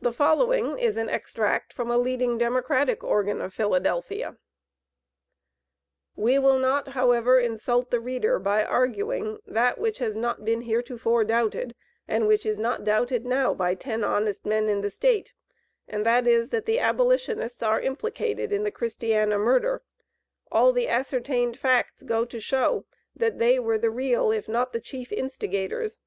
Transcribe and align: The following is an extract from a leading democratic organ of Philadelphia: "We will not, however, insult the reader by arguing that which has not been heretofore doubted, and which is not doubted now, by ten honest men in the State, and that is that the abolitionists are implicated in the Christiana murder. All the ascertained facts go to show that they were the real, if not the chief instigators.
The 0.00 0.10
following 0.14 0.78
is 0.78 0.96
an 0.96 1.10
extract 1.10 1.70
from 1.74 1.90
a 1.90 1.98
leading 1.98 2.38
democratic 2.38 3.04
organ 3.04 3.42
of 3.42 3.52
Philadelphia: 3.52 4.38
"We 6.16 6.38
will 6.38 6.58
not, 6.58 6.88
however, 6.88 7.38
insult 7.38 7.90
the 7.90 8.00
reader 8.00 8.38
by 8.38 8.64
arguing 8.64 9.40
that 9.46 9.76
which 9.76 9.98
has 9.98 10.16
not 10.16 10.46
been 10.46 10.62
heretofore 10.62 11.24
doubted, 11.24 11.74
and 12.08 12.26
which 12.26 12.46
is 12.46 12.58
not 12.58 12.84
doubted 12.84 13.26
now, 13.26 13.52
by 13.52 13.74
ten 13.74 14.02
honest 14.02 14.46
men 14.46 14.70
in 14.70 14.80
the 14.80 14.90
State, 14.90 15.34
and 15.86 16.06
that 16.06 16.26
is 16.26 16.48
that 16.48 16.64
the 16.64 16.78
abolitionists 16.80 17.62
are 17.62 17.82
implicated 17.82 18.50
in 18.50 18.62
the 18.64 18.70
Christiana 18.72 19.36
murder. 19.38 19.82
All 20.50 20.72
the 20.72 20.88
ascertained 20.88 21.58
facts 21.58 22.02
go 22.02 22.24
to 22.24 22.40
show 22.40 22.86
that 23.14 23.38
they 23.38 23.58
were 23.58 23.76
the 23.76 23.90
real, 23.90 24.32
if 24.32 24.48
not 24.48 24.72
the 24.72 24.80
chief 24.80 25.12
instigators. 25.12 25.98